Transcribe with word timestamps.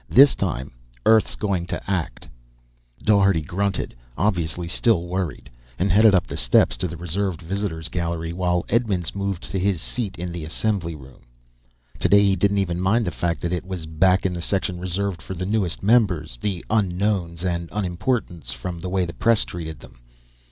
This 0.09 0.33
time, 0.33 0.71
Earth's 1.05 1.35
going 1.35 1.67
to 1.67 1.79
act." 1.87 2.27
Daugherty 3.03 3.43
grunted, 3.43 3.93
obviously 4.17 4.67
still 4.67 5.05
worried, 5.05 5.47
and 5.77 5.91
headed 5.91 6.15
up 6.15 6.25
the 6.25 6.35
steps 6.37 6.75
to 6.77 6.87
the 6.87 6.97
reserved 6.97 7.39
Visitors' 7.39 7.87
Gallery, 7.87 8.33
while 8.33 8.65
Edmonds 8.67 9.13
moved 9.13 9.43
to 9.51 9.59
his 9.59 9.79
seat 9.79 10.17
in 10.17 10.31
the 10.31 10.43
assembly 10.43 10.95
room. 10.95 11.21
Today 11.99 12.23
he 12.23 12.35
didn't 12.35 12.57
even 12.57 12.81
mind 12.81 13.05
the 13.05 13.11
fact 13.11 13.41
that 13.41 13.53
it 13.53 13.63
was 13.63 13.85
back 13.85 14.25
in 14.25 14.33
the 14.33 14.41
section 14.41 14.79
reserved 14.79 15.21
for 15.21 15.35
the 15.35 15.45
newest 15.45 15.83
members 15.83 16.39
the 16.41 16.65
unknowns 16.71 17.43
and 17.45 17.69
unimportants, 17.71 18.51
from 18.51 18.79
the 18.79 18.89
way 18.89 19.05
the 19.05 19.13
press 19.13 19.45
treated 19.45 19.81
them. 19.81 19.99